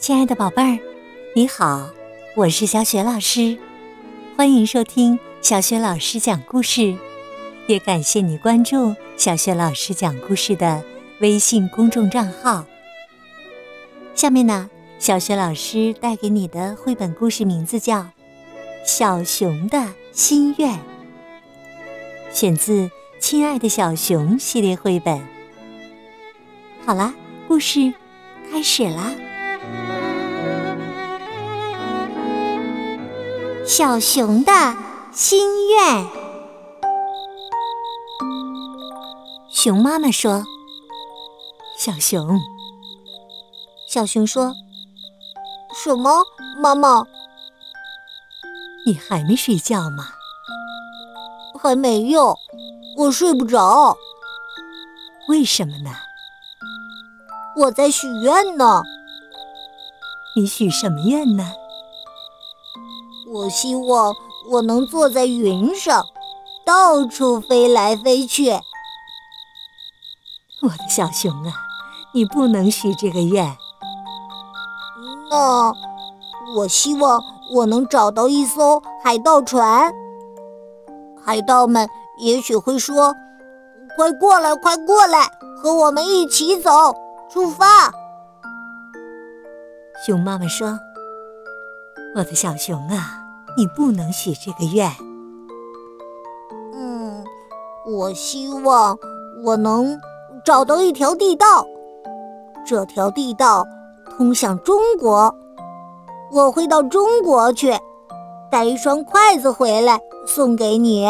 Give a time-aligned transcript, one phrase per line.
[0.00, 0.78] 亲爱的宝贝儿，
[1.34, 1.90] 你好，
[2.34, 3.58] 我是小雪老师，
[4.34, 6.96] 欢迎收听小雪老师讲故事，
[7.66, 10.82] 也感谢你关注小雪老师讲故事的
[11.20, 12.64] 微信公众账号。
[14.14, 17.98] 下面呢，小雪老师带给你的绘本故事名字叫
[18.86, 20.70] 《小熊的心愿》，
[22.32, 22.72] 选自
[23.20, 25.20] 《亲爱的小熊》系列绘本。
[26.86, 27.12] 好啦，
[27.46, 27.92] 故事
[28.50, 29.12] 开始啦！
[33.80, 34.52] 小熊的
[35.10, 36.06] 心愿。
[39.48, 40.44] 熊妈妈说
[41.80, 42.38] ：“小熊。”
[43.88, 44.52] 小熊说
[45.74, 46.22] ：“什么？
[46.58, 47.06] 妈妈，
[48.84, 50.08] 你还没睡觉吗
[51.58, 52.36] ？”“还没有，
[52.98, 53.96] 我睡不着。
[55.30, 55.90] ”“为什么呢
[57.56, 58.82] ？”“我在许愿呢。
[60.36, 61.52] ”“你许什么愿呢？”
[63.32, 64.12] 我希望
[64.48, 66.04] 我能坐在云上，
[66.66, 68.50] 到处飞来飞去。
[70.62, 71.52] 我的小熊啊，
[72.12, 73.56] 你不能许这个愿。
[75.30, 75.72] 那
[76.56, 77.22] 我希望
[77.54, 79.92] 我能找到一艘海盗船，
[81.24, 83.14] 海盗们也许会说
[83.96, 85.30] ：“快过来，快过来，
[85.62, 86.96] 和我们一起走，
[87.30, 87.92] 出发。”
[90.04, 90.80] 熊妈妈说
[92.16, 93.18] ：“我的小熊啊。”
[93.56, 94.90] 你不能许这个愿。
[96.74, 97.24] 嗯，
[97.86, 98.98] 我希望
[99.44, 99.98] 我能
[100.44, 101.66] 找到一条地道，
[102.66, 103.66] 这条地道
[104.16, 105.34] 通向中国。
[106.32, 107.76] 我会到中国去，
[108.50, 111.06] 带一双筷子回来送给你。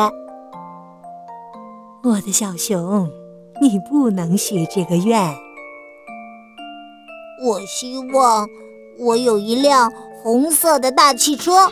[2.02, 3.10] 我的小熊，
[3.60, 5.36] 你不能许这个愿。
[7.44, 8.48] 我希望
[8.98, 11.70] 我有一辆红色的大汽车。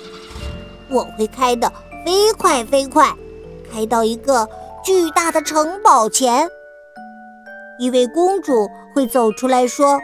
[0.91, 1.71] 我会开得
[2.05, 3.13] 飞快飞快，
[3.73, 4.49] 开到一个
[4.83, 6.49] 巨大的城堡前。
[7.79, 10.01] 一位公主会走出来说：“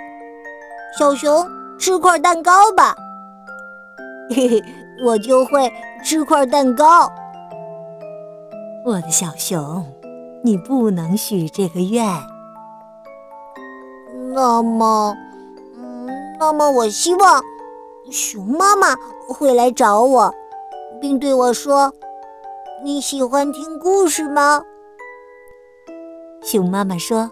[0.99, 1.47] 小熊，
[1.79, 2.95] 吃块蛋糕吧。”
[4.31, 4.63] 嘿嘿，
[5.05, 5.73] 我就会
[6.05, 7.11] 吃块蛋糕。
[8.85, 9.85] 我的小熊，
[10.43, 12.07] 你不能许这个愿。
[14.33, 15.17] 那么，
[15.77, 16.07] 嗯，
[16.39, 17.43] 那么我希望
[18.11, 18.95] 熊妈妈
[19.29, 20.35] 会来找我。
[21.05, 21.93] 并对我说
[22.83, 24.63] ：“你喜欢听故事吗？”
[26.43, 27.31] 熊妈妈说：“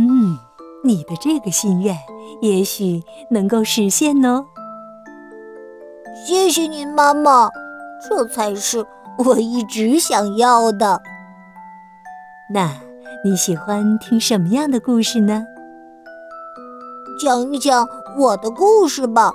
[0.00, 0.38] 嗯，
[0.82, 1.94] 你的这个心愿
[2.40, 4.46] 也许能够实现哦。”
[6.26, 7.50] 谢谢您，妈妈，
[8.08, 8.86] 这才是
[9.18, 11.02] 我一直想要的。
[12.54, 12.70] 那
[13.22, 15.44] 你喜欢听什么样的故事呢？
[17.20, 17.86] 讲一讲
[18.18, 19.30] 我的故事吧，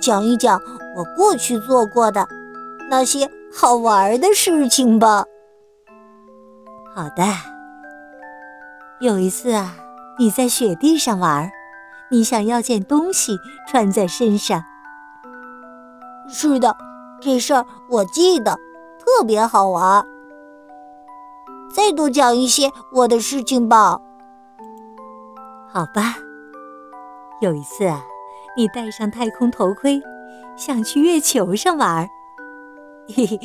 [0.00, 0.60] 讲一讲
[0.96, 2.24] 我过去做过的。
[2.88, 5.24] 那些好玩的事情吧。
[6.94, 7.24] 好的。
[9.00, 9.74] 有一次啊，
[10.18, 11.50] 你在雪地上玩，
[12.10, 13.36] 你想要件东西
[13.68, 14.62] 穿在身上。
[16.28, 16.76] 是的，
[17.20, 18.56] 这事儿我记得，
[18.98, 20.04] 特别好玩。
[21.74, 24.00] 再多讲一些我的事情吧。
[25.68, 26.16] 好吧。
[27.42, 28.02] 有一次啊，
[28.56, 30.00] 你戴上太空头盔，
[30.56, 32.08] 想去月球上玩。
[33.08, 33.40] 嘿嘿，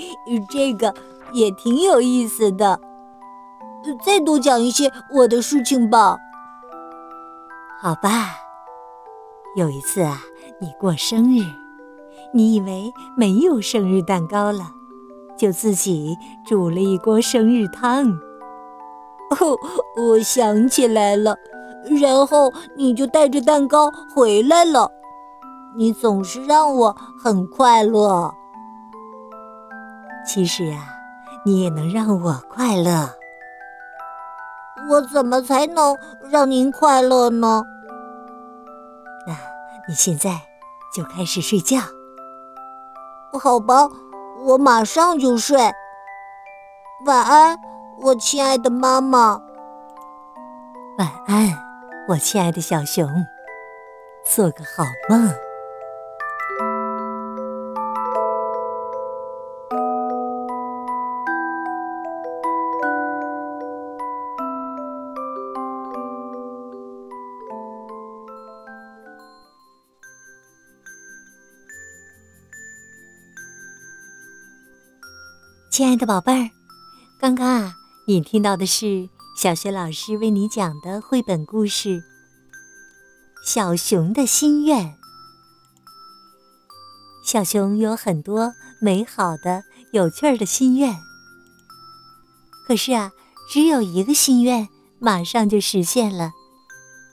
[0.49, 0.93] 这个
[1.33, 2.79] 也挺有意思的。
[4.03, 6.17] 再多讲一些我的事情吧。
[7.79, 8.37] 好吧。
[9.55, 10.21] 有一次啊，
[10.59, 11.43] 你过生日，
[12.33, 14.71] 你以为没有生日蛋糕了，
[15.37, 18.11] 就自己煮了一锅生日汤。
[19.31, 19.57] 哦，
[19.97, 21.35] 我想起来了。
[21.99, 24.89] 然后你就带着蛋糕回来了。
[25.75, 28.33] 你总是让我很快乐。
[30.33, 30.95] 其实啊，
[31.43, 33.09] 你也能让我快乐。
[34.89, 35.97] 我怎么才能
[36.29, 37.61] 让您快乐呢？
[39.27, 39.33] 那
[39.89, 40.39] 你现在
[40.95, 41.79] 就开始睡觉。
[43.43, 43.89] 好吧，
[44.45, 45.59] 我马上就睡。
[47.05, 47.57] 晚安，
[47.99, 49.41] 我亲爱的妈妈。
[50.97, 51.61] 晚安，
[52.07, 53.05] 我亲爱的小熊。
[54.23, 55.29] 做个好梦。
[75.71, 76.49] 亲爱的宝贝儿，
[77.17, 77.75] 刚刚啊，
[78.05, 79.07] 你听到的是
[79.37, 81.89] 小学老师为你讲的绘本故事
[83.45, 84.85] 《小熊的心愿》。
[87.23, 88.51] 小熊有很多
[88.81, 89.63] 美好的、
[89.93, 90.93] 有趣的心愿。
[92.67, 93.13] 可是啊，
[93.49, 94.67] 只有一个心愿
[94.99, 96.31] 马上就实现了。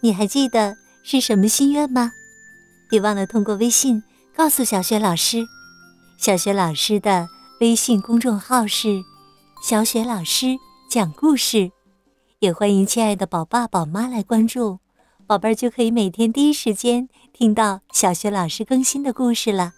[0.01, 2.11] 你还记得是什么心愿吗？
[2.91, 4.03] 别忘了通过微信
[4.35, 5.47] 告诉小雪老师。
[6.19, 7.29] 小雪老师的
[7.61, 9.03] 微信公众号是
[9.61, 10.57] “小雪老师
[10.89, 11.73] 讲故事”，
[12.39, 14.79] 也欢迎亲爱的宝爸宝妈来关注，
[15.27, 19.73] 宝贝儿就可以每天第一时间听到小雪老师更新的故事了。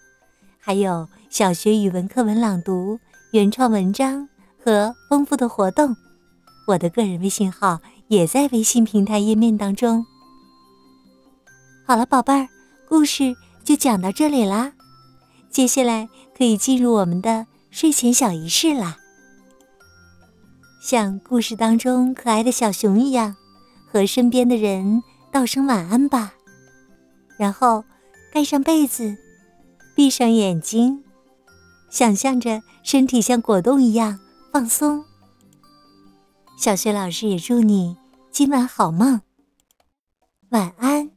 [0.59, 2.99] 还有小学语文课文朗读、
[3.31, 4.29] 原创文章
[4.63, 5.95] 和丰富的活动，
[6.67, 7.79] 我的个人微信号
[8.09, 10.05] 也在微信平台页面当中。
[11.83, 12.47] 好了，宝贝儿，
[12.87, 14.73] 故事就讲到这里啦，
[15.49, 16.07] 接下来
[16.37, 18.97] 可以进入我们的睡前小仪式啦。
[20.81, 23.35] 像故事当中可爱的小熊一样，
[23.89, 25.01] 和身边的人
[25.31, 26.33] 道声晚安吧，
[27.37, 27.83] 然后
[28.31, 29.17] 盖上被子。
[29.93, 31.03] 闭上眼睛，
[31.89, 34.19] 想象着身体像果冻一样
[34.51, 35.03] 放松。
[36.57, 37.97] 小学老师也祝你
[38.31, 39.21] 今晚好梦，
[40.49, 41.11] 晚安。